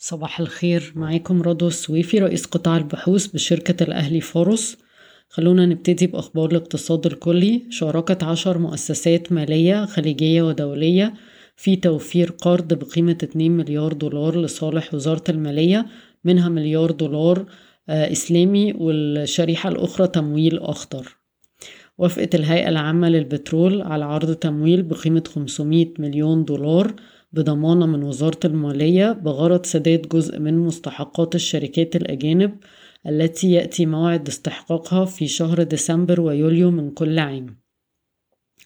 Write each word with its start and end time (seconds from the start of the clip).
صباح 0.00 0.40
الخير 0.40 0.92
معاكم 0.96 1.42
رضوى 1.42 1.68
السويفي 1.68 2.18
رئيس 2.18 2.44
قطاع 2.46 2.76
البحوث 2.76 3.26
بشركة 3.26 3.84
الأهلي 3.84 4.20
فاروس. 4.20 4.76
خلونا 5.28 5.66
نبتدي 5.66 6.06
بأخبار 6.06 6.50
الاقتصاد 6.50 7.06
الكلي. 7.06 7.62
شاركت 7.70 8.22
عشر 8.22 8.58
مؤسسات 8.58 9.32
مالية 9.32 9.84
خليجية 9.84 10.42
ودولية 10.42 11.14
في 11.56 11.76
توفير 11.76 12.30
قرض 12.30 12.74
بقيمة 12.74 13.18
2 13.22 13.50
مليار 13.50 13.92
دولار 13.92 14.40
لصالح 14.40 14.94
وزارة 14.94 15.24
المالية 15.28 15.86
منها 16.24 16.48
مليار 16.48 16.90
دولار 16.90 17.46
آه، 17.88 18.12
إسلامي 18.12 18.72
والشريحة 18.72 19.68
الأخرى 19.68 20.08
تمويل 20.08 20.58
أخضر. 20.58 21.17
وافقت 21.98 22.34
الهيئة 22.34 22.68
العامة 22.68 23.08
للبترول 23.08 23.82
على 23.82 24.04
عرض 24.04 24.34
تمويل 24.34 24.82
بقيمة 24.82 25.22
500 25.34 25.86
مليون 25.98 26.44
دولار 26.44 26.94
بضمانة 27.32 27.86
من 27.86 28.02
وزارة 28.02 28.38
المالية 28.44 29.12
بغرض 29.12 29.66
سداد 29.66 30.08
جزء 30.08 30.38
من 30.38 30.58
مستحقات 30.58 31.34
الشركات 31.34 31.96
الأجانب 31.96 32.54
التي 33.06 33.52
يأتي 33.52 33.86
موعد 33.86 34.28
استحقاقها 34.28 35.04
في 35.04 35.28
شهر 35.28 35.62
ديسمبر 35.62 36.20
ويوليو 36.20 36.70
من 36.70 36.90
كل 36.90 37.18
عام. 37.18 37.58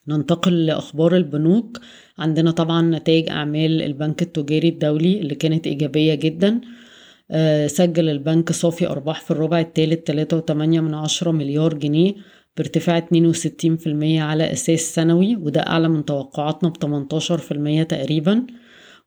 ننتقل 0.08 0.66
لأخبار 0.66 1.16
البنوك. 1.16 1.80
عندنا 2.18 2.50
طبعا 2.50 2.82
نتائج 2.82 3.30
أعمال 3.30 3.82
البنك 3.82 4.22
التجاري 4.22 4.68
الدولي 4.68 5.20
اللي 5.20 5.34
كانت 5.34 5.66
إيجابية 5.66 6.14
جدا. 6.14 6.60
آه، 7.30 7.66
سجل 7.66 8.08
البنك 8.08 8.52
صافي 8.52 8.88
أرباح 8.88 9.20
في 9.20 9.30
الربع 9.30 9.60
الثالث 9.60 10.10
3.8 10.10 10.80
من 10.80 10.94
عشرة 10.94 11.30
مليار 11.30 11.74
جنيه. 11.74 12.14
بارتفاع 12.56 12.98
62% 12.98 14.20
على 14.20 14.52
أساس 14.52 14.80
سنوي 14.94 15.36
وده 15.36 15.60
أعلى 15.60 15.88
من 15.88 16.04
توقعاتنا 16.04 16.70
ب 16.70 16.76
18% 16.76 17.82
تقريبا 17.88 18.46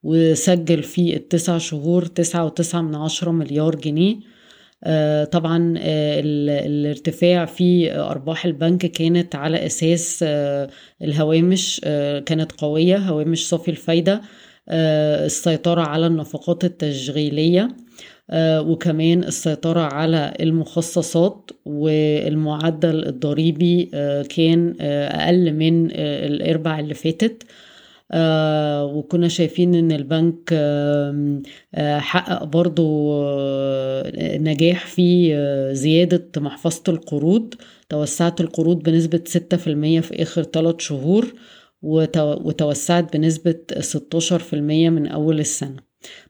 وسجل 0.04 0.84
في 0.84 1.16
التسع 1.16 1.58
شهور 1.58 2.06
تسعة 2.06 2.46
وتسعة 2.46 2.82
من 2.82 2.96
عشرة 2.96 3.32
مليار 3.32 3.76
جنيه. 3.76 4.16
آه، 4.84 5.24
طبعا 5.24 5.74
آه، 5.78 6.22
الارتفاع 6.66 7.46
في 7.46 7.96
أرباح 8.00 8.46
البنك 8.46 8.86
كانت 8.86 9.36
على 9.36 9.66
أساس 9.66 10.20
آه، 10.28 10.70
الهوامش 11.02 11.82
كانت 12.26 12.52
قوية 12.52 12.98
هوامش 12.98 13.50
صافي 13.50 13.72
الفايدة 13.72 14.22
السيطرة 14.70 15.82
على 15.82 16.08
النفقات 16.08 16.64
التشغيلية. 16.66 17.68
وكمان 18.34 19.24
السيطرة 19.24 19.80
على 19.82 20.34
المخصصات 20.40 21.52
والمعدل 21.66 23.08
الضريبي 23.08 23.90
آه، 23.94 24.22
كان 24.24 24.76
آه، 24.82 25.26
أقل 25.26 25.54
من 25.54 25.92
الأربع 25.92 26.80
اللي 26.80 26.94
فاتت. 26.94 27.44
وكنا 28.94 29.28
شايفين 29.28 29.76
إن 29.76 29.92
البنك 29.92 30.54
حقق 31.78 32.44
برضو 32.44 33.14
نجاح 34.18 34.86
في 34.88 35.36
زيادة 35.74 36.42
محفظة 36.42 36.84
القروض. 36.88 37.54
توسعت 37.90 38.42
القروض 38.42 38.84
بنسبة 38.84 39.24
6% 39.28 40.00
في 40.02 40.22
آخر 40.22 40.44
3 40.44 40.80
شهور 40.82 41.34
وتوسعت 41.82 43.18
بنسبة 43.18 43.56
16% 43.80 44.54
من 44.90 45.08
أول 45.08 45.40
السنة. 45.40 45.85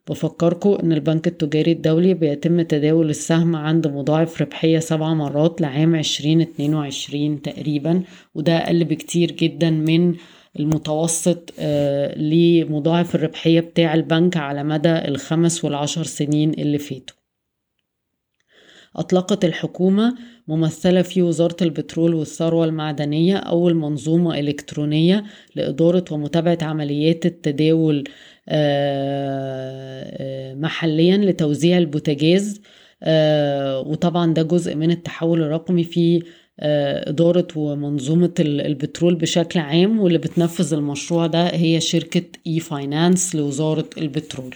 بفكركم 0.10 0.78
إن 0.84 0.92
البنك 0.92 1.28
التجاري 1.28 1.72
الدولي 1.72 2.14
بيتم 2.14 2.62
تداول 2.62 3.10
السهم 3.10 3.56
عند 3.56 3.88
مضاعف 3.88 4.42
ربحية 4.42 4.80
سبع 4.80 5.14
مرات 5.14 5.62
لعام 5.62 5.96
عشرين 5.96 6.42
اتنين 6.42 6.74
وعشرين 6.74 7.42
تقريبا 7.42 8.04
وده 8.36 8.58
أقل 8.58 8.84
بكتير 8.84 9.32
جدا 9.32 9.70
من 9.70 10.16
المتوسط 10.60 11.54
آه، 11.60 12.18
لمضاعف 12.18 13.16
الربحية 13.16 13.60
بتاع 13.60 13.94
البنك 13.94 14.38
على 14.38 14.64
مدى 14.64 14.98
الخمس 15.08 15.66
والعشر 15.66 16.04
سنين 16.04 16.50
اللي 16.54 16.78
فاتوا. 16.78 17.16
أطلقت 18.96 19.46
الحكومة 19.46 20.16
ممثلة 20.48 21.02
في 21.02 21.22
وزارة 21.22 21.56
البترول 21.62 22.14
والثروة 22.14 22.66
المعدنية 22.66 23.38
أول 23.38 23.74
منظومة 23.74 24.40
إلكترونية 24.40 25.24
لإدارة 25.56 26.06
ومتابعة 26.12 26.58
عمليات 26.62 27.26
التداول 27.26 28.04
محليا 30.62 31.18
لتوزيع 31.18 31.78
البوتاجاز. 31.78 32.62
آه، 33.04 33.80
وطبعا 33.80 34.34
ده 34.34 34.42
جزء 34.42 34.76
من 34.76 34.92
التحول 34.92 35.42
الرقمي 35.42 35.84
في 35.84 36.24
إدارة 36.60 37.48
ومنظومة 37.56 38.34
البترول 38.40 39.16
بشكل 39.16 39.60
عام 39.60 40.00
واللي 40.00 40.18
بتنفذ 40.18 40.74
المشروع 40.74 41.28
ده 41.28 41.48
هي 41.56 41.82
شركة 41.82 42.24
إي 42.48 42.60
فاينانس 42.60 43.36
لوزارة 43.36 43.90
البترول. 43.98 44.56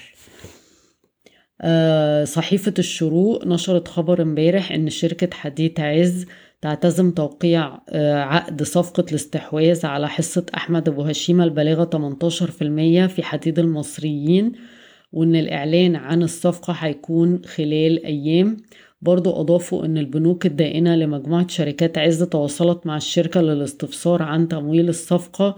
صحيفة 2.23 2.73
الشروق 2.79 3.47
نشرت 3.47 3.87
خبر 3.87 4.21
امبارح 4.21 4.71
إن 4.71 4.89
شركة 4.89 5.29
حديد 5.33 5.79
عز 5.79 6.25
تعتزم 6.61 7.11
توقيع 7.11 7.79
آه، 7.89 8.13
عقد 8.13 8.63
صفقة 8.63 9.05
الاستحواذ 9.09 9.85
على 9.85 10.09
حصة 10.09 10.45
أحمد 10.55 10.89
أبو 10.89 11.01
هشيمة 11.01 11.43
البالغة 11.43 11.85
18% 11.85 13.07
في 13.07 13.23
حديد 13.23 13.59
المصريين 13.59 14.51
وإن 15.13 15.35
الإعلان 15.35 15.95
عن 15.95 16.23
الصفقة 16.23 16.73
هيكون 16.73 17.41
خلال 17.45 18.05
أيام. 18.05 18.57
برضو 19.01 19.41
أضافوا 19.41 19.85
أن 19.85 19.97
البنوك 19.97 20.45
الدائنة 20.45 20.95
لمجموعة 20.95 21.47
شركات 21.47 21.97
عز 21.97 22.23
تواصلت 22.23 22.87
مع 22.87 22.97
الشركة 22.97 23.41
للاستفسار 23.41 24.23
عن 24.23 24.47
تمويل 24.47 24.89
الصفقة 24.89 25.55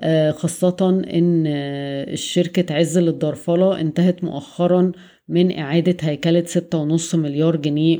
آه، 0.00 0.30
خاصة 0.30 1.04
أن 1.14 1.44
آه، 1.46 2.12
الشركة 2.12 2.74
عز 2.74 2.98
للدرفلة 2.98 3.80
انتهت 3.80 4.24
مؤخرا 4.24 4.92
من 5.28 5.58
إعادة 5.58 5.96
هيكلة 6.00 6.44
ستة 6.44 6.78
ونص 6.78 7.14
مليار 7.14 7.56
جنيه 7.56 7.98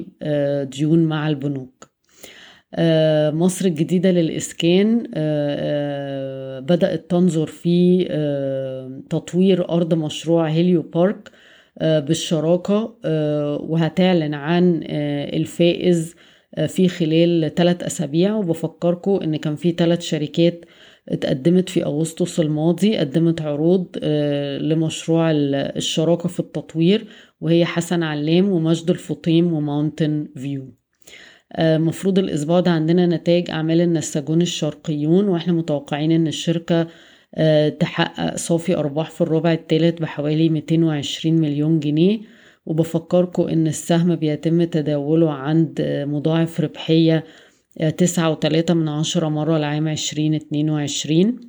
ديون 0.65 1.05
مع 1.05 1.29
البنوك. 1.29 1.91
آه، 2.75 3.31
مصر 3.31 3.67
الجديدة 3.67 4.11
للإسكان 4.11 5.07
آه، 5.15 6.59
آه، 6.59 6.61
بدأت 6.61 7.11
تنظر 7.11 7.47
في 7.47 8.05
تطوير 9.11 9.71
أرض 9.71 9.95
مشروع 9.95 10.49
هيليو 10.49 10.83
بارك 10.83 11.31
بالشراكة 11.81 12.97
وهتعلن 13.63 14.35
عن 14.35 14.81
الفائز 15.35 16.15
في 16.67 16.89
خلال 16.89 17.55
ثلاث 17.55 17.83
أسابيع. 17.83 18.35
وبفكركم 18.35 19.21
إن 19.23 19.37
كان 19.37 19.57
في 19.57 19.71
ثلاث 19.73 20.01
شركات 20.01 20.65
اتقدمت 21.09 21.69
في 21.69 21.85
أغسطس 21.85 22.41
الماضي 22.41 22.97
قدمت 22.97 23.43
عروض 23.43 23.87
لمشروع 24.61 25.31
الشراكة 25.31 26.29
في 26.29 26.41
التطوير 26.41 27.07
وهي 27.41 27.65
حسن 27.65 28.03
علام 28.03 28.49
ومجد 28.49 28.91
الفطيم 28.91 29.53
وماونتن 29.53 30.29
فيو. 30.37 30.75
آه، 31.53 31.79
مفروض 31.79 32.19
الأسبوع 32.19 32.61
ده 32.61 32.71
عندنا 32.71 33.07
نتائج 33.07 33.51
أعمال 33.51 33.81
النساجون 33.81 34.43
الشرقيون 34.43 35.29
وإحنا 35.29 35.53
متوقعين 35.53 36.13
إن 36.13 36.27
الشركة 36.27 36.87
آه، 37.35 37.69
تحقق 37.69 38.37
صافي 38.37 38.77
أرباح 38.77 39.11
في 39.11 39.21
الربع 39.21 39.53
الثالث 39.53 40.01
بحوالي 40.01 40.49
220 40.49 41.41
مليون 41.41 41.81
جنيه. 41.81 42.21
وبفكركم 42.67 43.43
إن 43.43 43.67
السهم 43.67 44.17
بيتم 44.17 44.65
تداوله 44.65 45.33
عند 45.33 45.83
مضاعف 46.09 46.61
ربحية 46.61 47.17
آه، 47.17 47.23
تسعة 47.99 48.31
وتلاتة 48.31 48.75
من 48.75 48.89
عشرة 48.89 49.29
مرة 49.29 49.59
لعام 49.59 49.89
عشرين 49.89 50.35
اتنين 50.35 50.71
وعشرين. 50.71 51.41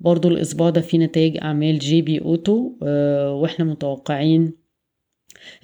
برضو 0.00 0.28
الأسبوع 0.28 0.70
ده 0.70 0.80
في 0.80 0.98
نتائج 0.98 1.36
أعمال 1.42 1.78
جي 1.78 2.02
بي 2.02 2.20
أوتو 2.20 2.72
وإحنا 3.40 3.64
متوقعين 3.64 4.52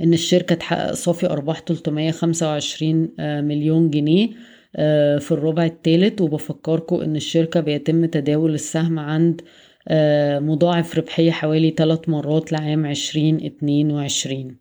إن 0.01 0.13
الشركة 0.13 0.55
تحقق 0.55 0.93
صافي 0.93 1.27
أرباح 1.27 1.61
325 1.61 3.15
آه، 3.19 3.41
مليون 3.41 3.91
جنيه 3.91 4.29
آه، 4.77 5.19
في 5.19 5.33
الربع 5.33 5.65
الثالث 5.65 6.21
وبفكركم 6.21 7.01
إن 7.01 7.17
الشركة 7.17 7.61
بيتم 7.61 8.07
تداول 8.07 8.55
السهم 8.55 8.99
عند 8.99 9.41
آه، 9.89 10.39
مضاعف 10.39 10.99
ربحية 10.99 11.31
حوالي 11.31 11.71
3 11.71 12.11
مرات 12.13 12.53
لعام 12.53 12.87
2022 12.87 14.57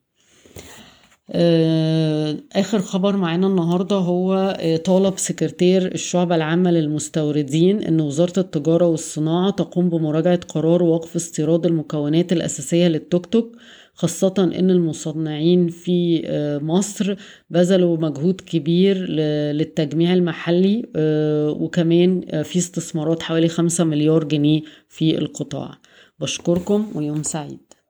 آخر 2.56 2.80
خبر 2.80 3.16
معانا 3.16 3.48
النهاردة 3.48 3.96
هو 3.96 4.58
طالب 4.86 5.18
سكرتير 5.18 5.94
الشعبة 5.94 6.36
العامة 6.36 6.72
للمستوردين 6.72 7.84
أن 7.84 8.02
وزارة 8.02 8.40
التجارة 8.40 8.88
والصناعة 8.88 9.52
تقوم 9.52 9.90
بمراجعة 9.90 10.40
قرار 10.50 10.84
وقف 10.84 11.16
استيراد 11.16 11.66
المكونات 11.66 12.34
الأساسية 12.34 12.88
للتوك 12.88 13.26
توك 13.26 13.56
خاصة 13.96 14.34
أن 14.38 14.72
المصنعين 14.72 15.68
في 15.68 16.22
آه، 16.26 16.58
مصر 16.58 17.16
بذلوا 17.50 17.98
مجهود 17.98 18.42
كبير 18.42 18.98
للتجميع 19.52 20.14
المحلي 20.14 20.86
آه، 20.96 21.52
وكمان 21.52 22.22
آه، 22.30 22.42
في 22.42 22.60
استثمارات 22.60 23.24
حوالي 23.24 23.48
خمسة 23.48 23.84
مليار 23.84 24.24
جنيه 24.24 24.62
في 24.90 25.18
القطاع. 25.18 25.78
بشكركم 26.20 26.92
ويوم 26.96 27.24
سعيد. 27.24 27.75